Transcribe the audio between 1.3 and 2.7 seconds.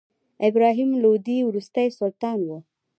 وروستی سلطان و.